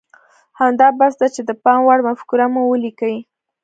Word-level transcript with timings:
همدا 0.59 0.87
بس 0.99 1.13
ده 1.19 1.27
چې 1.35 1.41
د 1.45 1.51
پام 1.63 1.79
وړ 1.87 1.99
مفکوره 2.07 2.45
مو 2.53 2.61
وليکئ. 2.67 3.15